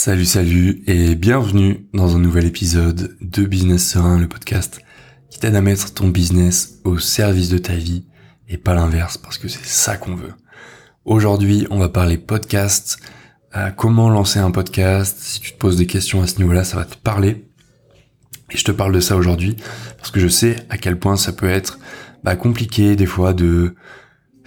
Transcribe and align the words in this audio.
Salut 0.00 0.26
salut 0.26 0.84
et 0.86 1.16
bienvenue 1.16 1.88
dans 1.92 2.14
un 2.14 2.20
nouvel 2.20 2.44
épisode 2.44 3.16
de 3.20 3.44
Business 3.44 3.84
Serein, 3.84 4.20
le 4.20 4.28
podcast 4.28 4.80
qui 5.28 5.40
t'aide 5.40 5.56
à 5.56 5.60
mettre 5.60 5.92
ton 5.92 6.06
business 6.06 6.78
au 6.84 7.00
service 7.00 7.48
de 7.48 7.58
ta 7.58 7.74
vie 7.74 8.06
et 8.48 8.58
pas 8.58 8.74
l'inverse 8.74 9.18
parce 9.18 9.38
que 9.38 9.48
c'est 9.48 9.64
ça 9.64 9.96
qu'on 9.96 10.14
veut. 10.14 10.34
Aujourd'hui 11.04 11.66
on 11.70 11.80
va 11.80 11.88
parler 11.88 12.16
podcast, 12.16 13.00
euh, 13.56 13.70
comment 13.70 14.08
lancer 14.08 14.38
un 14.38 14.52
podcast, 14.52 15.18
si 15.18 15.40
tu 15.40 15.52
te 15.54 15.58
poses 15.58 15.76
des 15.76 15.88
questions 15.88 16.22
à 16.22 16.28
ce 16.28 16.38
niveau-là 16.38 16.62
ça 16.62 16.76
va 16.76 16.84
te 16.84 16.96
parler. 16.96 17.48
Et 18.52 18.56
je 18.56 18.64
te 18.64 18.70
parle 18.70 18.92
de 18.92 19.00
ça 19.00 19.16
aujourd'hui 19.16 19.56
parce 19.96 20.12
que 20.12 20.20
je 20.20 20.28
sais 20.28 20.64
à 20.70 20.78
quel 20.78 20.96
point 20.96 21.16
ça 21.16 21.32
peut 21.32 21.50
être 21.50 21.80
bah, 22.22 22.36
compliqué 22.36 22.94
des 22.94 23.06
fois 23.06 23.32
de 23.32 23.74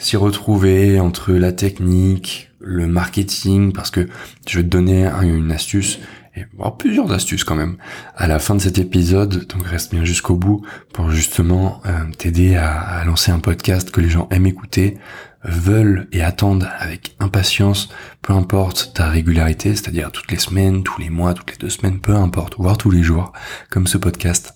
s'y 0.02 0.18
retrouver 0.18 1.00
entre 1.00 1.32
la 1.34 1.52
technique, 1.52 2.50
le 2.60 2.88
marketing, 2.88 3.72
parce 3.72 3.92
que 3.92 4.08
je 4.48 4.58
vais 4.58 4.64
te 4.64 4.70
donner 4.70 5.06
une 5.22 5.52
astuce, 5.52 6.00
et 6.36 6.46
plusieurs 6.78 7.12
astuces 7.12 7.44
quand 7.44 7.56
même, 7.56 7.78
à 8.16 8.28
la 8.28 8.40
fin 8.40 8.56
de 8.56 8.62
cet 8.62 8.80
épisode, 8.80 9.46
donc 9.48 9.66
reste 9.68 9.92
bien 9.92 10.04
jusqu'au 10.04 10.36
bout 10.36 10.66
pour 10.94 11.12
justement 11.12 11.82
euh, 11.86 12.06
t'aider 12.18 12.56
à, 12.56 12.80
à, 12.80 13.06
lancer 13.06 13.32
un 13.32 13.40
podcast 13.40 13.92
que 13.92 14.02
les 14.02 14.10
gens 14.10 14.28
aiment 14.32 14.48
écouter, 14.48 14.98
veulent 15.44 16.08
et 16.12 16.22
attendent 16.22 16.70
avec 16.80 17.16
impatience, 17.20 17.90
peu 18.22 18.34
importe 18.34 18.94
ta 18.96 19.08
régularité, 19.08 19.76
c'est-à-dire 19.76 20.12
toutes 20.12 20.32
les 20.32 20.40
semaines, 20.40 20.84
tous 20.84 21.00
les 21.00 21.10
mois, 21.10 21.34
toutes 21.34 21.52
les 21.52 21.58
deux 21.58 21.70
semaines, 21.70 22.00
peu 22.00 22.16
importe, 22.16 22.56
voire 22.58 22.78
tous 22.78 22.92
les 22.92 23.04
jours, 23.04 23.34
comme 23.70 23.88
ce 23.88 23.98
podcast. 23.98 24.56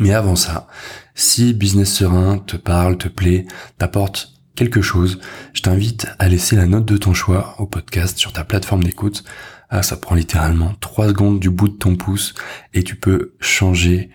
Mais 0.00 0.12
avant 0.12 0.36
ça, 0.36 0.66
si 1.14 1.54
Business 1.54 1.92
Serein 1.92 2.38
te 2.38 2.56
parle, 2.56 2.98
te 2.98 3.08
plaît, 3.08 3.46
t'apporte 3.78 4.39
quelque 4.54 4.82
chose, 4.82 5.20
je 5.54 5.62
t'invite 5.62 6.06
à 6.18 6.28
laisser 6.28 6.56
la 6.56 6.66
note 6.66 6.86
de 6.86 6.96
ton 6.96 7.14
choix 7.14 7.54
au 7.58 7.66
podcast 7.66 8.18
sur 8.18 8.32
ta 8.32 8.44
plateforme 8.44 8.84
d'écoute. 8.84 9.24
Ah, 9.70 9.82
ça 9.82 9.96
prend 9.96 10.14
littéralement 10.14 10.74
3 10.80 11.08
secondes 11.08 11.40
du 11.40 11.48
bout 11.48 11.68
de 11.68 11.76
ton 11.76 11.96
pouce 11.96 12.34
et 12.74 12.82
tu 12.82 12.96
peux 12.96 13.34
changer, 13.40 14.10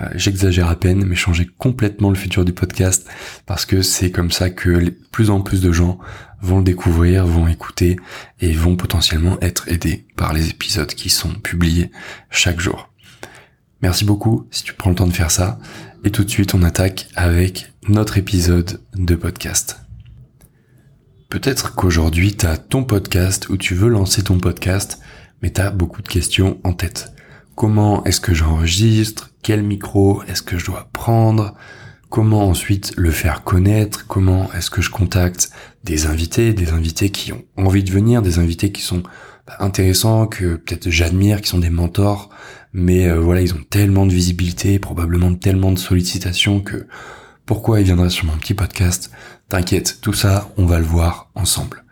euh, 0.00 0.08
j'exagère 0.14 0.68
à 0.68 0.76
peine, 0.76 1.04
mais 1.04 1.14
changer 1.14 1.46
complètement 1.58 2.08
le 2.08 2.16
futur 2.16 2.44
du 2.44 2.52
podcast 2.52 3.06
parce 3.44 3.66
que 3.66 3.82
c'est 3.82 4.10
comme 4.10 4.30
ça 4.30 4.48
que 4.48 4.70
les, 4.70 4.90
plus 4.90 5.30
en 5.30 5.40
plus 5.40 5.60
de 5.60 5.72
gens 5.72 5.98
vont 6.40 6.58
le 6.58 6.64
découvrir, 6.64 7.26
vont 7.26 7.48
écouter 7.48 7.96
et 8.40 8.52
vont 8.52 8.76
potentiellement 8.76 9.38
être 9.42 9.68
aidés 9.68 10.06
par 10.16 10.32
les 10.32 10.48
épisodes 10.48 10.92
qui 10.92 11.10
sont 11.10 11.34
publiés 11.34 11.90
chaque 12.30 12.60
jour. 12.60 12.90
Merci 13.82 14.06
beaucoup 14.06 14.46
si 14.50 14.64
tu 14.64 14.72
prends 14.72 14.88
le 14.90 14.96
temps 14.96 15.06
de 15.06 15.12
faire 15.12 15.30
ça. 15.30 15.58
Et 16.06 16.10
tout 16.10 16.22
de 16.22 16.28
suite, 16.28 16.54
on 16.54 16.62
attaque 16.62 17.08
avec 17.16 17.72
notre 17.88 18.18
épisode 18.18 18.78
de 18.94 19.14
podcast. 19.14 19.80
Peut-être 21.30 21.74
qu'aujourd'hui, 21.74 22.36
tu 22.36 22.44
as 22.44 22.58
ton 22.58 22.84
podcast 22.84 23.48
ou 23.48 23.56
tu 23.56 23.74
veux 23.74 23.88
lancer 23.88 24.22
ton 24.22 24.38
podcast, 24.38 25.00
mais 25.40 25.50
tu 25.50 25.62
as 25.62 25.70
beaucoup 25.70 26.02
de 26.02 26.08
questions 26.08 26.60
en 26.62 26.74
tête. 26.74 27.14
Comment 27.54 28.04
est-ce 28.04 28.20
que 28.20 28.34
j'enregistre? 28.34 29.30
Quel 29.42 29.62
micro 29.62 30.22
est-ce 30.24 30.42
que 30.42 30.58
je 30.58 30.66
dois 30.66 30.90
prendre? 30.92 31.54
Comment 32.10 32.50
ensuite 32.50 32.92
le 32.98 33.10
faire 33.10 33.42
connaître? 33.42 34.06
Comment 34.06 34.52
est-ce 34.52 34.68
que 34.68 34.82
je 34.82 34.90
contacte 34.90 35.52
des 35.84 36.04
invités, 36.04 36.52
des 36.52 36.72
invités 36.72 37.08
qui 37.08 37.32
ont 37.32 37.44
envie 37.56 37.82
de 37.82 37.90
venir, 37.90 38.20
des 38.20 38.38
invités 38.38 38.72
qui 38.72 38.82
sont 38.82 39.02
bah, 39.46 39.56
intéressants, 39.58 40.26
que 40.26 40.56
peut-être 40.56 40.90
j'admire, 40.90 41.40
qui 41.40 41.48
sont 41.48 41.58
des 41.58 41.70
mentors, 41.70 42.28
mais 42.74 43.06
euh, 43.06 43.20
voilà, 43.20 43.40
ils 43.40 43.54
ont 43.54 43.62
tellement 43.70 44.04
de 44.04 44.12
visibilité, 44.12 44.78
probablement 44.80 45.32
tellement 45.34 45.72
de 45.72 45.78
sollicitations 45.78 46.60
que 46.60 46.86
pourquoi 47.46 47.80
ils 47.80 47.86
viendraient 47.86 48.10
sur 48.10 48.26
mon 48.26 48.36
petit 48.36 48.54
podcast? 48.54 49.10
T'inquiète, 49.48 49.98
tout 50.02 50.12
ça, 50.12 50.50
on 50.56 50.66
va 50.66 50.78
le 50.78 50.84
voir 50.84 51.30
ensemble. 51.36 51.84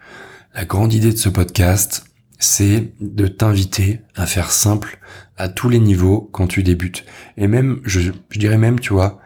La 0.55 0.65
grande 0.65 0.93
idée 0.93 1.13
de 1.13 1.17
ce 1.17 1.29
podcast, 1.29 2.05
c'est 2.39 2.93
de 3.01 3.29
t'inviter 3.29 4.01
à 4.17 4.27
faire 4.27 4.51
simple 4.51 4.99
à 5.37 5.49
tous 5.49 5.69
les 5.69 5.79
niveaux 5.79 6.29
quand 6.33 6.49
tu 6.49 6.65
débutes. 6.65 7.05
Et 7.37 7.47
même, 7.47 7.81
je, 7.85 8.11
dirais 8.35 8.59
même, 8.59 8.81
tu 8.81 8.93
vois, 8.93 9.21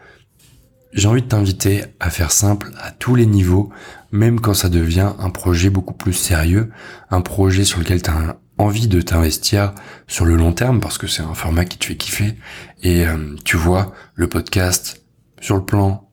j'ai 0.97 1.07
envie 1.07 1.21
de 1.21 1.27
t'inviter 1.27 1.85
à 1.99 2.09
faire 2.09 2.31
simple 2.31 2.71
à 2.81 2.91
tous 2.91 3.13
les 3.13 3.27
niveaux, 3.27 3.71
même 4.11 4.41
quand 4.41 4.55
ça 4.55 4.67
devient 4.67 5.13
un 5.19 5.29
projet 5.29 5.69
beaucoup 5.69 5.93
plus 5.93 6.13
sérieux, 6.13 6.71
un 7.11 7.21
projet 7.21 7.65
sur 7.65 7.79
lequel 7.79 8.01
tu 8.01 8.09
as 8.09 8.37
envie 8.57 8.87
de 8.87 8.99
t'investir 9.01 9.73
sur 10.07 10.25
le 10.25 10.35
long 10.35 10.53
terme 10.53 10.79
parce 10.79 10.97
que 10.97 11.05
c'est 11.05 11.21
un 11.21 11.35
format 11.35 11.65
qui 11.65 11.77
te 11.77 11.85
fait 11.85 11.95
kiffer. 11.95 12.35
Et 12.81 13.05
euh, 13.05 13.35
tu 13.45 13.57
vois, 13.57 13.93
le 14.15 14.27
podcast, 14.27 15.03
sur 15.39 15.55
le 15.55 15.63
plan 15.63 16.09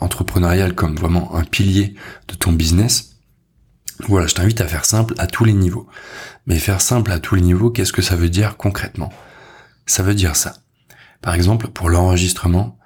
entrepreneurial 0.00 0.74
comme 0.74 0.96
vraiment 0.96 1.34
un 1.34 1.44
pilier 1.44 1.94
de 2.28 2.34
ton 2.34 2.52
business, 2.52 3.16
voilà, 4.08 4.26
je 4.26 4.34
t'invite 4.34 4.62
à 4.62 4.66
faire 4.66 4.86
simple 4.86 5.12
à 5.18 5.26
tous 5.26 5.44
les 5.44 5.52
niveaux. 5.52 5.86
Mais 6.46 6.58
faire 6.58 6.80
simple 6.80 7.12
à 7.12 7.18
tous 7.18 7.34
les 7.34 7.42
niveaux, 7.42 7.70
qu'est-ce 7.70 7.92
que 7.92 8.02
ça 8.02 8.16
veut 8.16 8.30
dire 8.30 8.56
concrètement? 8.56 9.12
Ça 9.84 10.02
veut 10.02 10.14
dire 10.14 10.36
ça. 10.36 10.54
Par 11.20 11.34
exemple, 11.34 11.68
pour 11.68 11.90
l'enregistrement, 11.90 12.78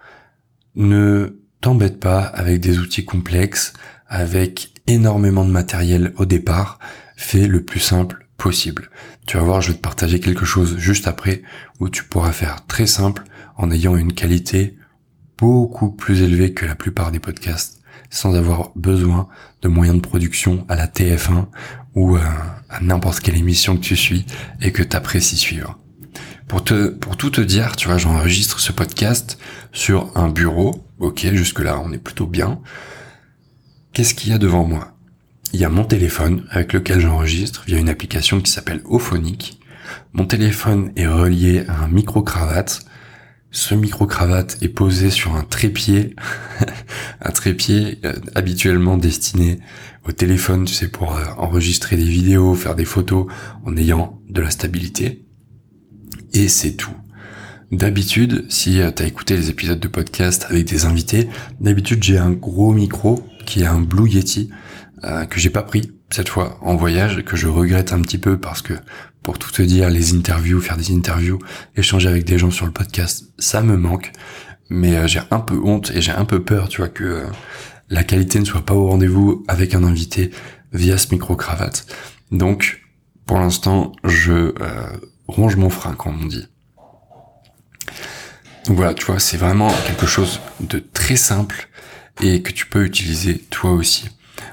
ne 0.77 1.41
t'embête 1.61 1.99
pas 1.99 2.21
avec 2.21 2.61
des 2.61 2.79
outils 2.79 3.05
complexes, 3.05 3.73
avec 4.07 4.73
énormément 4.87 5.45
de 5.45 5.51
matériel 5.51 6.13
au 6.17 6.27
départ. 6.27 6.79
Fais 7.17 7.47
le 7.47 7.65
plus 7.65 7.81
simple 7.81 8.29
possible. 8.37 8.91
Tu 9.27 9.37
vas 9.37 9.43
voir, 9.43 9.61
je 9.61 9.69
vais 9.73 9.77
te 9.77 9.83
partager 9.83 10.21
quelque 10.21 10.45
chose 10.45 10.77
juste 10.79 11.09
après 11.09 11.43
où 11.81 11.89
tu 11.89 12.05
pourras 12.05 12.33
faire 12.33 12.67
très 12.67 12.87
simple 12.87 13.25
en 13.57 13.71
ayant 13.71 13.97
une 13.97 14.13
qualité 14.13 14.77
beaucoup 15.39 15.91
plus 15.91 16.23
élevé 16.23 16.53
que 16.53 16.67
la 16.67 16.75
plupart 16.75 17.11
des 17.11 17.19
podcasts 17.19 17.77
sans 18.11 18.35
avoir 18.35 18.71
besoin 18.77 19.29
de 19.63 19.69
moyens 19.69 19.97
de 19.97 20.03
production 20.03 20.65
à 20.69 20.77
la 20.77 20.87
TF1 20.87 21.47
ou 21.95 22.17
à, 22.17 22.81
n'importe 22.81 23.21
quelle 23.21 23.37
émission 23.37 23.77
que 23.77 23.83
tu 23.83 23.97
suis 23.97 24.27
et 24.61 24.73
que 24.73 24.83
tu 24.83 24.97
apprécies 24.97 25.37
suivre. 25.37 25.79
Pour 26.49 26.63
te, 26.63 26.89
pour 26.89 27.17
tout 27.17 27.31
te 27.31 27.41
dire, 27.41 27.77
tu 27.77 27.89
vois, 27.89 27.99
j'enregistre 27.99 28.61
ce 28.61 28.73
podcast 28.73 29.39
sur 29.73 30.11
un 30.17 30.29
bureau. 30.29 30.87
Ok, 30.99 31.27
jusque 31.33 31.61
là, 31.61 31.81
on 31.85 31.93
est 31.93 31.99
plutôt 31.99 32.27
bien. 32.27 32.61
Qu'est-ce 33.93 34.15
qu'il 34.15 34.31
y 34.31 34.35
a 34.35 34.39
devant 34.39 34.65
moi? 34.65 34.93
Il 35.53 35.61
y 35.61 35.65
a 35.65 35.69
mon 35.69 35.85
téléphone 35.85 36.47
avec 36.51 36.73
lequel 36.73 37.01
j'enregistre 37.01 37.65
via 37.67 37.79
une 37.79 37.89
application 37.89 38.41
qui 38.41 38.51
s'appelle 38.51 38.83
Ophonic. 38.85 39.61
Mon 40.13 40.27
téléphone 40.27 40.93
est 40.97 41.07
relié 41.07 41.65
à 41.69 41.85
un 41.85 41.89
micro-cravate 41.89 42.87
ce 43.57 43.75
micro-cravate 43.75 44.59
est 44.61 44.69
posé 44.69 45.11
sur 45.11 45.35
un 45.35 45.43
trépied, 45.43 46.15
un 47.23 47.31
trépied 47.31 47.99
euh, 48.05 48.13
habituellement 48.35 48.99
destiné 48.99 49.61
au 50.07 50.13
téléphone, 50.13 50.67
tu 50.67 50.75
sais, 50.75 50.89
pour 50.89 51.17
euh, 51.17 51.25
enregistrer 51.39 51.97
des 51.97 52.05
vidéos, 52.05 52.55
faire 52.55 52.75
des 52.75 52.85
photos 52.85 53.27
en 53.65 53.77
ayant 53.79 54.21
de 54.29 54.43
la 54.43 54.51
stabilité. 54.51 55.26
Et 56.33 56.49
c'est 56.49 56.73
tout. 56.73 56.95
D'habitude, 57.73 58.47
si 58.49 58.81
euh, 58.81 58.91
tu 58.95 59.03
as 59.03 59.07
écouté 59.07 59.37
les 59.37 59.51
épisodes 59.51 59.81
de 59.81 59.89
podcast 59.89 60.47
avec 60.49 60.67
des 60.67 60.85
invités, 60.85 61.29
d'habitude 61.61 62.03
j'ai 62.03 62.19
un 62.19 62.31
gros 62.31 62.73
micro 62.73 63.27
qui 63.45 63.63
est 63.63 63.67
un 63.67 63.81
Blue 63.81 64.09
Yeti 64.09 64.51
que 65.31 65.39
j'ai 65.39 65.51
pas 65.51 65.63
pris 65.63 65.93
cette 66.11 66.29
fois 66.29 66.59
en 66.63 66.75
voyage 66.75 67.25
que 67.25 67.37
je 67.37 67.47
regrette 67.47 67.93
un 67.93 68.01
petit 68.01 68.19
peu 68.19 68.39
parce 68.39 68.61
que 68.61 68.75
pour 69.27 69.41
tout 69.41 69.51
te 69.51 69.61
dire, 69.61 69.91
les 69.91 70.15
interviews, 70.15 70.61
faire 70.61 70.77
des 70.77 70.93
interviews, 70.93 71.41
échanger 71.75 72.09
avec 72.09 72.25
des 72.25 72.39
gens 72.39 72.53
sur 72.53 72.65
le 72.65 72.71
podcast, 72.71 73.25
ça 73.41 73.61
me 73.61 73.77
manque. 73.77 74.13
Mais 74.71 74.95
euh, 74.95 75.09
j'ai 75.09 75.21
un 75.33 75.41
peu 75.41 75.59
honte 75.65 75.91
et 75.93 76.01
j'ai 76.01 76.13
un 76.13 76.25
peu 76.25 76.45
peur, 76.45 76.69
tu 76.69 76.77
vois, 76.77 76.89
que 76.89 77.03
euh, 77.03 77.25
la 77.91 78.05
qualité 78.05 78.39
ne 78.39 78.45
soit 78.45 78.65
pas 78.65 78.75
au 78.75 78.87
rendez-vous 78.87 79.45
avec 79.49 79.75
un 79.75 79.83
invité 79.83 80.31
via 80.73 80.97
ce 80.97 81.09
micro-cravate. 81.11 81.87
Donc, 82.31 82.83
pour 83.27 83.41
l'instant, 83.41 83.91
je 84.05 84.33
euh, 84.33 84.53
ronge 85.29 85.57
mon 85.57 85.71
frein, 85.71 85.95
comme 85.95 86.23
on 86.23 86.27
dit. 86.27 86.47
Donc 88.67 88.77
voilà, 88.77 88.95
tu 88.95 89.05
vois, 89.05 89.21
c'est 89.21 89.37
vraiment 89.37 89.73
quelque 89.87 90.07
chose 90.07 90.41
de 90.61 90.79
très 90.93 91.17
simple 91.17 91.69
et 92.23 92.43
que 92.43 92.53
tu 92.53 92.67
peux 92.67 92.85
utiliser 92.85 93.39
toi 93.39 93.73
aussi. 93.73 94.09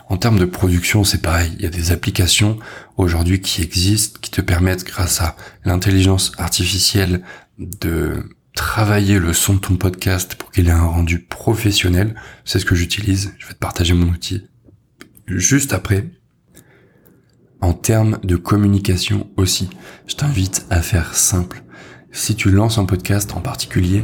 En 0.10 0.18
termes 0.18 0.38
de 0.38 0.46
production, 0.46 1.04
c'est 1.04 1.22
pareil. 1.22 1.52
Il 1.58 1.64
y 1.64 1.68
a 1.68 1.70
des 1.70 1.92
applications 1.92 2.60
aujourd'hui 2.98 3.42
qui 3.42 3.62
existent, 3.62 4.20
qui 4.22 4.30
te 4.30 4.42
permettent, 4.42 4.84
grâce 4.84 5.22
à 5.22 5.36
l'intelligence 5.66 6.32
artificielle, 6.38 7.24
de 7.58 8.30
travailler 8.54 9.18
le 9.18 9.34
son 9.34 9.56
de 9.56 9.60
ton 9.60 9.76
podcast 9.78 10.36
pour 10.36 10.52
qu'il 10.52 10.68
ait 10.68 10.72
un 10.72 10.86
rendu 10.86 11.20
professionnel. 11.20 12.16
C'est 12.46 12.60
ce 12.60 12.66
que 12.66 12.76
j'utilise. 12.76 13.34
Je 13.40 13.48
vais 13.48 13.54
te 13.54 13.60
partager 13.60 13.94
mon 13.94 14.08
outil 14.08 14.44
juste 15.28 15.74
après. 15.74 16.06
En 17.64 17.72
termes 17.72 18.20
de 18.26 18.36
communication 18.36 19.30
aussi, 19.38 19.70
je 20.06 20.16
t'invite 20.16 20.66
à 20.70 20.82
faire 20.82 21.16
simple. 21.16 21.64
Si 22.12 22.36
tu 22.36 22.52
lances 22.52 22.78
un 22.78 22.84
podcast 22.84 23.32
en 23.38 23.40
particulier, 23.40 24.04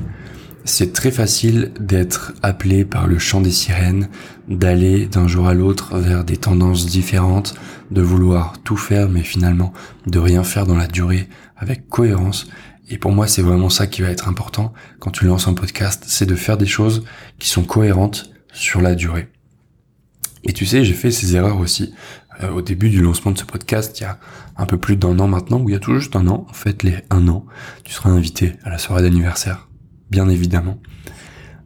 c'est 0.63 0.93
très 0.93 1.11
facile 1.11 1.73
d'être 1.77 2.31
appelé 2.41 2.85
par 2.85 3.05
le 3.05 3.19
chant 3.19 3.41
des 3.41 3.51
sirènes, 3.51 4.07
d'aller 4.47 5.07
d'un 5.07 5.27
jour 5.27 5.49
à 5.49 5.53
l'autre 5.53 5.97
vers 5.97 6.23
des 6.23 6.37
tendances 6.37 6.85
différentes, 6.85 7.53
de 7.91 8.01
vouloir 8.01 8.53
tout 8.63 8.77
faire 8.77 9.09
mais 9.09 9.23
finalement 9.23 9.73
de 10.07 10.19
rien 10.19 10.45
faire 10.45 10.65
dans 10.65 10.77
la 10.77 10.87
durée 10.87 11.27
avec 11.57 11.89
cohérence. 11.89 12.47
Et 12.87 12.97
pour 12.97 13.11
moi, 13.11 13.27
c'est 13.27 13.41
vraiment 13.41 13.69
ça 13.69 13.87
qui 13.87 14.01
va 14.01 14.09
être 14.09 14.29
important 14.29 14.71
quand 14.99 15.11
tu 15.11 15.25
lances 15.25 15.49
un 15.49 15.53
podcast, 15.53 16.05
c'est 16.07 16.25
de 16.25 16.35
faire 16.35 16.55
des 16.55 16.65
choses 16.65 17.03
qui 17.39 17.49
sont 17.49 17.63
cohérentes 17.63 18.31
sur 18.53 18.79
la 18.79 18.95
durée. 18.95 19.27
Et 20.45 20.53
tu 20.53 20.65
sais, 20.65 20.85
j'ai 20.85 20.93
fait 20.93 21.11
ces 21.11 21.35
erreurs 21.35 21.59
aussi 21.59 21.93
euh, 22.41 22.51
au 22.51 22.61
début 22.61 22.89
du 22.89 23.01
lancement 23.01 23.31
de 23.31 23.37
ce 23.37 23.45
podcast, 23.45 23.99
il 23.99 24.03
y 24.03 24.05
a 24.05 24.19
un 24.57 24.65
peu 24.65 24.77
plus 24.77 24.95
d'un 24.95 25.19
an 25.19 25.27
maintenant, 25.27 25.59
ou 25.59 25.69
il 25.69 25.73
y 25.73 25.75
a 25.75 25.79
tout 25.79 25.93
juste 25.95 26.15
un 26.15 26.27
an, 26.27 26.45
en 26.49 26.53
fait, 26.53 26.83
les 26.83 26.97
un 27.09 27.27
an, 27.27 27.45
tu 27.83 27.93
seras 27.93 28.09
invité 28.09 28.53
à 28.63 28.69
la 28.69 28.77
soirée 28.77 29.01
d'anniversaire, 29.01 29.67
bien 30.09 30.29
évidemment. 30.29 30.79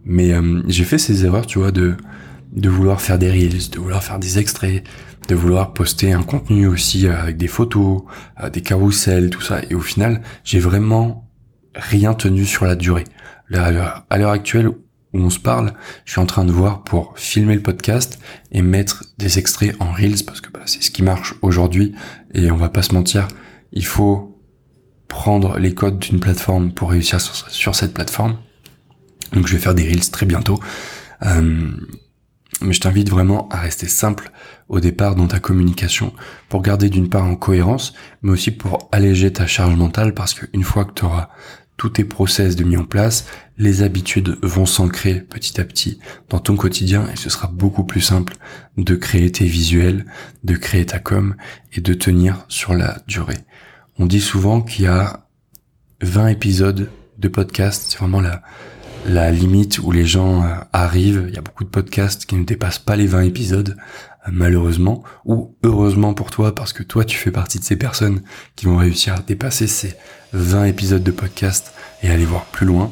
Mais 0.05 0.33
euh, 0.33 0.61
j'ai 0.67 0.83
fait 0.83 0.97
ces 0.97 1.25
erreurs, 1.25 1.45
tu 1.45 1.59
vois, 1.59 1.71
de 1.71 1.95
de 2.53 2.69
vouloir 2.69 3.01
faire 3.01 3.17
des 3.17 3.31
reels, 3.31 3.71
de 3.71 3.79
vouloir 3.79 4.03
faire 4.03 4.19
des 4.19 4.37
extraits, 4.37 4.83
de 5.27 5.33
vouloir 5.33 5.73
poster 5.73 6.13
un 6.13 6.21
contenu 6.21 6.67
aussi 6.67 7.07
euh, 7.07 7.19
avec 7.19 7.37
des 7.37 7.47
photos, 7.47 8.03
des 8.51 8.61
carousels, 8.61 9.31
tout 9.31 9.41
ça. 9.41 9.61
Et 9.69 9.73
au 9.73 9.79
final, 9.79 10.21
j'ai 10.43 10.59
vraiment 10.59 11.27
rien 11.75 12.13
tenu 12.13 12.45
sur 12.45 12.65
la 12.65 12.75
durée. 12.75 13.05
À 13.51 13.71
l'heure 14.17 14.29
actuelle 14.29 14.69
on 15.21 15.29
se 15.29 15.39
parle, 15.39 15.73
je 16.05 16.11
suis 16.11 16.21
en 16.21 16.25
train 16.25 16.45
de 16.45 16.51
voir 16.51 16.83
pour 16.83 17.13
filmer 17.17 17.55
le 17.55 17.61
podcast 17.61 18.19
et 18.51 18.61
mettre 18.61 19.03
des 19.17 19.39
extraits 19.39 19.75
en 19.79 19.91
Reels 19.91 20.25
parce 20.25 20.41
que 20.41 20.49
bah, 20.49 20.61
c'est 20.65 20.81
ce 20.81 20.91
qui 20.91 21.03
marche 21.03 21.35
aujourd'hui 21.41 21.93
et 22.33 22.51
on 22.51 22.57
va 22.57 22.69
pas 22.69 22.81
se 22.81 22.93
mentir, 22.93 23.27
il 23.71 23.85
faut 23.85 24.41
prendre 25.07 25.59
les 25.59 25.75
codes 25.75 25.99
d'une 25.99 26.19
plateforme 26.19 26.71
pour 26.73 26.89
réussir 26.89 27.21
sur, 27.21 27.75
cette 27.75 27.93
plateforme. 27.93 28.37
Donc 29.31 29.47
je 29.47 29.53
vais 29.53 29.59
faire 29.59 29.75
des 29.75 29.83
Reels 29.83 30.09
très 30.09 30.25
bientôt. 30.25 30.59
Euh, 31.23 31.71
mais 32.61 32.73
je 32.73 32.81
t'invite 32.81 33.09
vraiment 33.09 33.47
à 33.49 33.59
rester 33.59 33.87
simple 33.87 34.31
au 34.69 34.79
départ 34.79 35.15
dans 35.15 35.27
ta 35.27 35.39
communication 35.39 36.13
pour 36.49 36.61
garder 36.61 36.89
d'une 36.89 37.09
part 37.09 37.25
en 37.25 37.35
cohérence, 37.35 37.93
mais 38.21 38.31
aussi 38.31 38.51
pour 38.51 38.89
alléger 38.91 39.31
ta 39.33 39.45
charge 39.45 39.75
mentale 39.75 40.13
parce 40.13 40.33
qu'une 40.33 40.63
fois 40.63 40.85
que 40.85 40.93
tu 40.93 41.05
auras 41.05 41.29
tous 41.77 41.89
tes 41.89 42.03
process 42.03 42.55
de 42.55 42.63
mis 42.63 42.77
en 42.77 42.85
place, 42.85 43.25
les 43.57 43.81
habitudes 43.81 44.37
vont 44.41 44.65
s'ancrer 44.65 45.15
petit 45.15 45.59
à 45.59 45.65
petit 45.65 45.99
dans 46.29 46.39
ton 46.39 46.55
quotidien 46.55 47.07
et 47.11 47.15
ce 47.15 47.29
sera 47.29 47.47
beaucoup 47.47 47.83
plus 47.83 48.01
simple 48.01 48.35
de 48.77 48.95
créer 48.95 49.31
tes 49.31 49.45
visuels, 49.45 50.05
de 50.43 50.55
créer 50.55 50.85
ta 50.85 50.99
com 50.99 51.35
et 51.73 51.81
de 51.81 51.93
tenir 51.93 52.45
sur 52.47 52.73
la 52.73 52.99
durée. 53.07 53.39
On 53.99 54.05
dit 54.05 54.21
souvent 54.21 54.61
qu'il 54.61 54.85
y 54.85 54.87
a 54.87 55.27
20 56.01 56.27
épisodes 56.27 56.89
de 57.17 57.27
podcast, 57.27 57.85
c'est 57.89 57.97
vraiment 57.97 58.21
la, 59.05 59.31
limite 59.31 59.79
où 59.79 59.91
les 59.91 60.05
gens 60.05 60.43
euh, 60.43 60.55
arrivent. 60.73 61.25
Il 61.27 61.35
y 61.35 61.37
a 61.37 61.41
beaucoup 61.41 61.63
de 61.63 61.69
podcasts 61.69 62.25
qui 62.25 62.35
ne 62.35 62.43
dépassent 62.43 62.79
pas 62.79 62.95
les 62.95 63.07
20 63.07 63.21
épisodes, 63.21 63.77
euh, 64.27 64.31
malheureusement, 64.31 65.03
ou 65.25 65.55
heureusement 65.63 66.13
pour 66.13 66.31
toi, 66.31 66.55
parce 66.55 66.73
que 66.73 66.83
toi, 66.83 67.05
tu 67.05 67.17
fais 67.17 67.31
partie 67.31 67.59
de 67.59 67.63
ces 67.63 67.75
personnes 67.75 68.21
qui 68.55 68.65
vont 68.65 68.77
réussir 68.77 69.15
à 69.15 69.19
dépasser 69.19 69.67
ces 69.67 69.93
20 70.33 70.65
épisodes 70.65 71.03
de 71.03 71.11
podcast 71.11 71.73
et 72.01 72.09
aller 72.09 72.25
voir 72.25 72.45
plus 72.45 72.65
loin. 72.65 72.91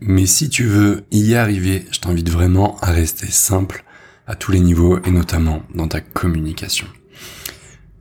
Mais 0.00 0.26
si 0.26 0.48
tu 0.48 0.64
veux 0.64 1.04
y 1.10 1.34
arriver, 1.34 1.84
je 1.90 2.00
t'invite 2.00 2.30
vraiment 2.30 2.78
à 2.80 2.92
rester 2.92 3.26
simple 3.26 3.84
à 4.26 4.34
tous 4.34 4.52
les 4.52 4.60
niveaux 4.60 4.98
et 5.04 5.10
notamment 5.10 5.62
dans 5.74 5.88
ta 5.88 6.00
communication. 6.00 6.86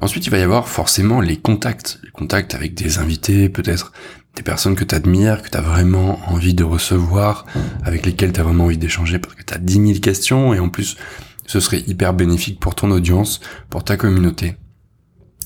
Ensuite, 0.02 0.28
il 0.28 0.30
va 0.30 0.38
y 0.38 0.44
avoir 0.44 0.68
forcément 0.68 1.22
les 1.22 1.38
contacts, 1.38 2.00
les 2.04 2.12
contacts 2.12 2.54
avec 2.54 2.74
des 2.74 2.98
invités, 2.98 3.50
peut-être 3.50 3.94
des 4.36 4.44
personnes 4.44 4.76
que 4.76 4.84
tu 4.84 4.94
admires, 4.94 5.42
que 5.42 5.50
tu 5.50 5.58
as 5.58 5.62
vraiment 5.62 6.20
envie 6.30 6.54
de 6.54 6.64
recevoir, 6.64 7.46
avec 7.84 8.06
lesquelles 8.06 8.34
tu 8.34 8.40
as 8.42 8.44
vraiment 8.44 8.66
envie 8.66 8.78
d'échanger 8.78 9.18
parce 9.20 9.36
que 9.36 9.44
tu 9.44 9.54
as 9.54 9.58
10 9.58 9.74
000 9.88 10.00
questions 10.00 10.54
et 10.54 10.60
en 10.60 10.70
plus, 10.70 10.98
ce 11.46 11.60
serait 11.60 11.84
hyper 11.88 12.14
bénéfique 12.14 12.60
pour 12.60 12.76
ton 12.76 12.92
audience, 12.92 13.40
pour 13.70 13.84
ta 13.84 13.96
communauté. 13.96 14.58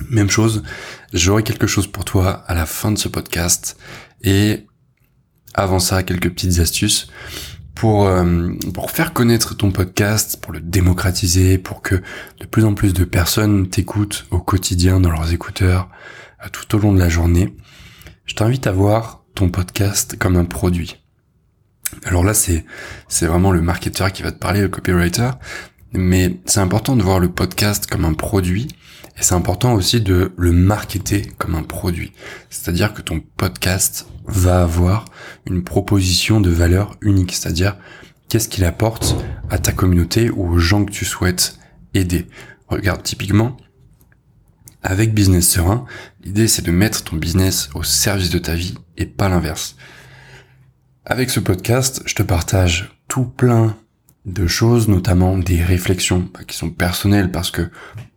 Même 0.09 0.29
chose, 0.29 0.63
j'aurai 1.13 1.43
quelque 1.43 1.67
chose 1.67 1.87
pour 1.87 2.05
toi 2.05 2.43
à 2.47 2.53
la 2.53 2.65
fin 2.65 2.91
de 2.91 2.97
ce 2.97 3.09
podcast 3.09 3.77
et 4.21 4.65
avant 5.53 5.79
ça, 5.79 6.03
quelques 6.03 6.29
petites 6.29 6.59
astuces 6.59 7.09
pour 7.75 8.07
euh, 8.07 8.49
pour 8.73 8.91
faire 8.91 9.13
connaître 9.13 9.55
ton 9.55 9.71
podcast, 9.71 10.39
pour 10.41 10.51
le 10.51 10.59
démocratiser, 10.59 11.57
pour 11.57 11.81
que 11.81 11.95
de 12.39 12.45
plus 12.45 12.65
en 12.65 12.73
plus 12.73 12.93
de 12.93 13.05
personnes 13.05 13.69
t'écoutent 13.69 14.25
au 14.31 14.39
quotidien 14.39 14.99
dans 14.99 15.11
leurs 15.11 15.31
écouteurs 15.31 15.89
euh, 16.43 16.49
tout 16.51 16.75
au 16.75 16.79
long 16.79 16.93
de 16.93 16.99
la 16.99 17.09
journée. 17.09 17.55
Je 18.25 18.35
t'invite 18.35 18.67
à 18.67 18.71
voir 18.71 19.23
ton 19.33 19.49
podcast 19.49 20.17
comme 20.17 20.35
un 20.35 20.45
produit. 20.45 20.97
Alors 22.05 22.23
là, 22.23 22.33
c'est 22.33 22.65
c'est 23.07 23.27
vraiment 23.27 23.51
le 23.51 23.61
marketeur 23.61 24.11
qui 24.11 24.23
va 24.23 24.31
te 24.31 24.39
parler, 24.39 24.61
le 24.61 24.67
copywriter, 24.67 25.31
mais 25.93 26.37
c'est 26.45 26.59
important 26.59 26.95
de 26.95 27.01
voir 27.01 27.19
le 27.19 27.29
podcast 27.29 27.87
comme 27.87 28.05
un 28.05 28.13
produit 28.13 28.67
et 29.19 29.23
c'est 29.23 29.35
important 29.35 29.73
aussi 29.73 29.99
de 29.99 30.31
le 30.37 30.51
marketer 30.53 31.33
comme 31.37 31.55
un 31.55 31.63
produit. 31.63 32.13
C'est-à-dire 32.49 32.93
que 32.93 33.01
ton 33.01 33.19
podcast 33.19 34.07
va 34.25 34.61
avoir 34.61 35.05
une 35.45 35.63
proposition 35.63 36.39
de 36.39 36.49
valeur 36.49 36.95
unique, 37.01 37.35
c'est-à-dire 37.35 37.77
qu'est-ce 38.29 38.47
qu'il 38.47 38.63
apporte 38.63 39.17
à 39.49 39.57
ta 39.57 39.73
communauté 39.73 40.29
ou 40.29 40.47
aux 40.47 40.57
gens 40.57 40.85
que 40.85 40.91
tu 40.91 41.03
souhaites 41.03 41.59
aider? 41.93 42.27
Regarde, 42.67 43.03
typiquement, 43.03 43.57
avec 44.83 45.13
Business 45.13 45.49
Serein, 45.49 45.85
l'idée 46.23 46.47
c'est 46.47 46.65
de 46.65 46.71
mettre 46.71 47.03
ton 47.03 47.17
business 47.17 47.69
au 47.75 47.83
service 47.83 48.29
de 48.29 48.39
ta 48.39 48.55
vie 48.55 48.75
et 48.95 49.05
pas 49.05 49.27
l'inverse. 49.27 49.75
Avec 51.03 51.29
ce 51.29 51.41
podcast, 51.41 52.01
je 52.05 52.15
te 52.15 52.23
partage 52.23 52.97
tout 53.09 53.25
plein 53.25 53.75
de 54.33 54.47
choses, 54.47 54.87
notamment 54.87 55.37
des 55.37 55.61
réflexions 55.61 56.29
bah, 56.33 56.41
qui 56.47 56.57
sont 56.57 56.69
personnelles 56.69 57.31
parce 57.31 57.51
que 57.51 57.69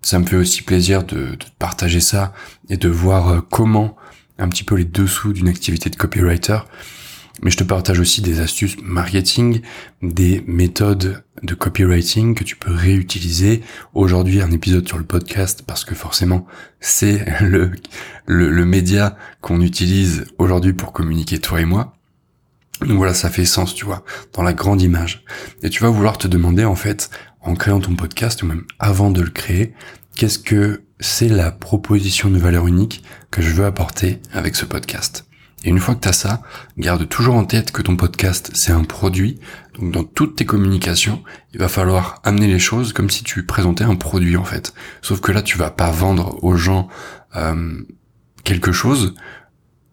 ça 0.02 0.18
me 0.18 0.26
fait 0.26 0.36
aussi 0.36 0.62
plaisir 0.62 1.04
de, 1.04 1.36
partager 1.58 2.00
ça 2.00 2.32
et 2.68 2.76
de 2.76 2.88
voir 2.88 3.28
euh, 3.28 3.40
comment 3.40 3.96
un 4.38 4.48
petit 4.48 4.64
peu 4.64 4.74
les 4.74 4.84
dessous 4.84 5.32
d'une 5.32 5.48
activité 5.48 5.90
de 5.90 5.96
copywriter. 5.96 6.58
Mais 7.42 7.50
je 7.50 7.56
te 7.56 7.64
partage 7.64 7.98
aussi 7.98 8.20
des 8.20 8.40
astuces 8.40 8.76
marketing, 8.82 9.62
des 10.02 10.44
méthodes 10.46 11.24
de 11.42 11.54
copywriting 11.54 12.34
que 12.34 12.44
tu 12.44 12.56
peux 12.56 12.72
réutiliser. 12.72 13.62
Aujourd'hui, 13.94 14.42
un 14.42 14.50
épisode 14.50 14.86
sur 14.86 14.98
le 14.98 15.04
podcast 15.04 15.64
parce 15.66 15.84
que 15.84 15.94
forcément, 15.94 16.46
c'est 16.80 17.24
le, 17.40 17.72
le, 18.26 18.50
le 18.50 18.64
média 18.64 19.16
qu'on 19.40 19.60
utilise 19.60 20.26
aujourd'hui 20.38 20.72
pour 20.72 20.92
communiquer 20.92 21.38
toi 21.38 21.60
et 21.60 21.64
moi. 21.64 21.96
Donc 22.87 22.96
voilà, 22.96 23.14
ça 23.14 23.31
fait 23.31 23.44
sens, 23.44 23.75
tu 23.75 23.84
vois, 23.84 24.05
dans 24.32 24.43
la 24.43 24.52
grande 24.52 24.82
image. 24.82 25.25
Et 25.62 25.70
tu 25.70 25.82
vas 25.82 25.88
vouloir 25.88 26.19
te 26.19 26.29
demander, 26.29 26.64
en 26.64 26.76
fait, 26.76 27.11
en 27.40 27.55
créant 27.55 27.81
ton 27.81 27.94
podcast, 27.94 28.43
ou 28.43 28.46
même 28.46 28.64
avant 28.79 29.11
de 29.11 29.20
le 29.20 29.31
créer, 29.31 29.75
qu'est-ce 30.17 30.38
que 30.38 30.82
c'est 31.00 31.29
la 31.29 31.50
proposition 31.50 32.31
de 32.31 32.38
valeur 32.38 32.67
unique 32.67 33.02
que 33.31 33.43
je 33.43 33.50
veux 33.50 33.64
apporter 33.64 34.20
avec 34.32 34.56
ce 34.56 34.64
podcast? 34.64 35.26
Et 35.64 35.69
une 35.69 35.79
fois 35.79 35.94
que 35.94 36.00
tu 36.00 36.08
as 36.08 36.12
ça, 36.12 36.43
garde 36.76 37.08
toujours 37.08 37.37
en 37.37 37.44
tête 37.44 37.70
que 37.70 37.82
ton 37.82 37.96
podcast, 37.96 38.50
c'est 38.55 38.73
un 38.73 38.82
produit. 38.82 39.38
Donc 39.79 39.93
dans 39.93 40.05
toutes 40.05 40.37
tes 40.37 40.44
communications, 40.44 41.23
il 41.52 41.61
va 41.61 41.69
falloir 41.69 42.20
amener 42.25 42.49
les 42.49 42.58
choses 42.58 42.93
comme 42.93 43.11
si 43.11 43.23
tu 43.23 43.46
présentais 43.46 43.84
un 43.84 43.94
produit 43.94 44.37
en 44.37 44.44
fait. 44.44 44.75
Sauf 45.02 45.20
que 45.20 45.31
là, 45.31 45.43
tu 45.43 45.58
vas 45.58 45.70
pas 45.70 45.90
vendre 45.90 46.43
aux 46.43 46.56
gens 46.56 46.88
euh, 47.37 47.81
quelque 48.43 48.73
chose, 48.73 49.14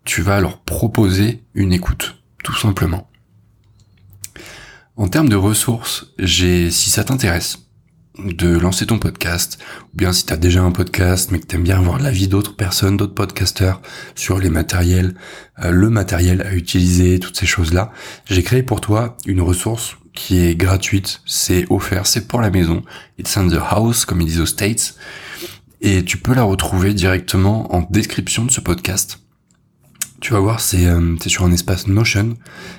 tu 0.05 0.21
vas 0.21 0.41
leur 0.41 0.61
proposer 0.61 1.43
une 1.53 1.71
écoute 1.71 2.18
tout 2.43 2.55
simplement. 2.55 3.09
En 4.95 5.07
termes 5.07 5.29
de 5.29 5.35
ressources, 5.35 6.07
j'ai, 6.19 6.71
si 6.71 6.89
ça 6.89 7.03
t'intéresse, 7.03 7.59
de 8.17 8.49
lancer 8.57 8.85
ton 8.85 8.99
podcast, 8.99 9.57
ou 9.93 9.97
bien 9.97 10.11
si 10.11 10.25
tu 10.25 10.33
as 10.33 10.37
déjà 10.37 10.61
un 10.61 10.71
podcast 10.71 11.31
mais 11.31 11.39
que 11.39 11.47
tu 11.47 11.55
aimes 11.55 11.63
bien 11.63 11.79
voir 11.79 11.99
l'avis 11.99 12.27
d'autres 12.27 12.55
personnes, 12.55 12.97
d'autres 12.97 13.13
podcasteurs 13.13 13.81
sur 14.15 14.39
les 14.39 14.49
matériels, 14.49 15.15
euh, 15.63 15.71
le 15.71 15.89
matériel 15.89 16.41
à 16.41 16.53
utiliser, 16.53 17.19
toutes 17.19 17.37
ces 17.37 17.45
choses-là, 17.45 17.91
j'ai 18.25 18.43
créé 18.43 18.63
pour 18.63 18.81
toi 18.81 19.17
une 19.25 19.41
ressource 19.41 19.95
qui 20.13 20.39
est 20.39 20.55
gratuite, 20.55 21.21
c'est 21.25 21.65
offert, 21.69 22.05
c'est 22.05 22.27
pour 22.27 22.41
la 22.41 22.49
maison, 22.49 22.83
it's 23.17 23.37
in 23.37 23.47
the 23.47 23.59
house 23.71 24.05
comme 24.05 24.21
ils 24.21 24.27
disent 24.27 24.41
aux 24.41 24.45
States, 24.45 24.95
et 25.81 26.03
tu 26.03 26.17
peux 26.17 26.33
la 26.33 26.43
retrouver 26.43 26.93
directement 26.93 27.73
en 27.73 27.87
description 27.89 28.43
de 28.43 28.51
ce 28.51 28.59
podcast. 28.59 29.19
Tu 30.21 30.33
vas 30.33 30.39
voir, 30.39 30.59
c'est 30.59 30.85
euh, 30.85 31.15
sur 31.27 31.45
un 31.45 31.51
espace 31.51 31.87
Notion. 31.87 32.35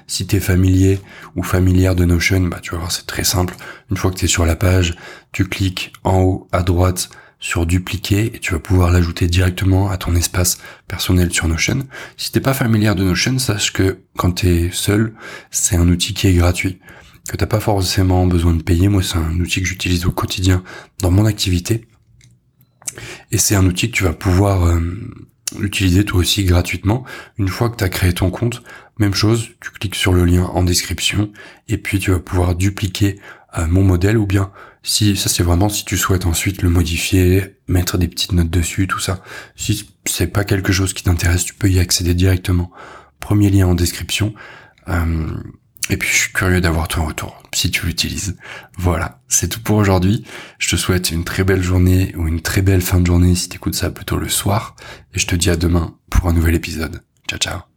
Si 0.06 0.26
tu 0.26 0.37
es 0.37 0.40
familier 0.40 1.00
ou 1.37 1.42
familière 1.42 1.94
de 1.94 2.04
Notion, 2.04 2.40
bah 2.42 2.59
tu 2.61 2.73
vas 2.73 2.78
voir, 2.78 2.92
c'est 2.92 3.06
très 3.06 3.25
simple. 3.25 3.54
Une 3.90 3.97
fois 3.97 4.11
que 4.11 4.16
tu 4.16 4.26
es 4.26 4.28
sur 4.28 4.44
la 4.44 4.56
page, 4.56 4.94
tu 5.32 5.47
cliques 5.47 5.92
en 6.04 6.20
haut 6.20 6.49
à 6.52 6.62
droite 6.62 7.09
sur 7.38 7.64
dupliquer 7.64 8.35
et 8.35 8.38
tu 8.38 8.52
vas 8.52 8.59
pouvoir 8.59 8.90
l'ajouter 8.90 9.26
directement 9.26 9.90
à 9.90 9.97
ton 9.97 10.14
espace 10.14 10.59
personnel 10.87 11.32
sur 11.32 11.49
Notion. 11.49 11.87
Si 12.18 12.30
t'es 12.30 12.40
pas 12.40 12.52
familière 12.52 12.94
de 12.94 13.04
Notion, 13.04 13.38
sache 13.38 13.73
que 13.73 14.00
quand 14.18 14.32
tu 14.32 14.49
es 14.49 14.70
seul, 14.70 15.14
c'est 15.50 15.76
un 15.76 15.88
outil 15.88 16.12
qui 16.12 16.26
est 16.26 16.35
gratuit, 16.35 16.78
que 17.28 17.38
t'as 17.38 17.47
pas 17.47 17.61
forcément 17.61 18.26
besoin 18.26 18.52
de 18.52 18.62
payer. 18.62 18.88
Moi, 18.88 19.02
c'est 19.02 19.16
un 19.16 19.40
outil 19.40 19.62
que 19.62 19.66
j'utilise 19.66 20.04
au 20.04 20.12
quotidien 20.12 20.62
dans 21.00 21.11
mon 21.11 21.25
activité. 21.25 21.87
Et 23.30 23.38
c'est 23.38 23.54
un 23.54 23.64
outil 23.64 23.90
que 23.90 23.97
tu 23.97 24.04
vas 24.04 24.12
pouvoir 24.12 24.66
euh, 24.66 24.80
l'utiliser 25.59 26.04
toi 26.04 26.21
aussi 26.21 26.45
gratuitement. 26.45 27.04
Une 27.38 27.49
fois 27.49 27.71
que 27.71 27.76
tu 27.76 27.85
as 27.85 27.88
créé 27.88 28.12
ton 28.12 28.30
compte, 28.30 28.62
même 28.99 29.14
chose, 29.14 29.49
tu 29.61 29.71
cliques 29.71 29.95
sur 29.95 30.12
le 30.12 30.25
lien 30.25 30.45
en 30.45 30.62
description 30.62 31.30
et 31.69 31.78
puis 31.78 31.99
tu 31.99 32.11
vas 32.11 32.21
pouvoir 32.21 32.54
dupliquer 32.54 33.19
euh, 33.59 33.66
mon 33.66 33.83
modèle 33.83 34.16
ou 34.16 34.26
bien 34.26 34.52
si 34.83 35.16
ça 35.16 35.28
c'est 35.28 35.42
vraiment 35.42 35.69
si 35.69 35.85
tu 35.85 35.97
souhaites 35.97 36.26
ensuite 36.26 36.62
le 36.62 36.71
modifier, 36.71 37.57
mettre 37.69 37.99
des 37.99 38.09
petites 38.09 38.33
notes 38.33 38.50
dessus, 38.50 38.87
tout 38.87 38.99
ça. 38.99 39.23
Si 39.57 39.88
c'est 40.07 40.28
pas 40.28 40.45
quelque 40.45 40.73
chose 40.73 40.95
qui 40.95 41.02
t'intéresse, 41.02 41.45
tu 41.45 41.54
peux 41.54 41.69
y 41.69 41.78
accéder 41.78 42.14
directement. 42.14 42.71
Premier 43.19 43.50
lien 43.50 43.66
en 43.66 43.75
description. 43.75 44.35
Euh, 44.88 45.26
Et 45.90 45.97
puis 45.97 46.09
je 46.09 46.16
suis 46.16 46.32
curieux 46.32 46.61
d'avoir 46.61 46.87
ton 46.87 47.04
retour, 47.04 47.42
si 47.52 47.70
tu 47.70 47.85
l'utilises. 47.85 48.37
Voilà, 48.78 49.20
c'est 49.28 49.49
tout 49.49 49.61
pour 49.61 49.76
aujourd'hui. 49.76 50.25
Je 50.59 50.70
te 50.70 50.76
souhaite 50.76 51.11
une 51.11 51.25
très 51.25 51.42
belle 51.42 51.62
journée 51.62 52.14
ou 52.16 52.28
une 52.28 52.40
très 52.40 52.62
belle 52.62 52.80
fin 52.80 53.00
de 53.00 53.06
journée 53.06 53.35
si 53.35 53.49
tu 53.49 53.56
écoutes 53.56 53.75
ça 53.75 53.90
plutôt 53.90 54.16
le 54.16 54.28
soir. 54.28 54.76
Et 55.14 55.18
je 55.18 55.26
te 55.26 55.35
dis 55.35 55.50
à 55.50 55.56
demain 55.56 55.97
pour 56.09 56.28
un 56.28 56.32
nouvel 56.32 56.54
épisode. 56.54 57.02
Ciao 57.28 57.38
ciao 57.38 57.70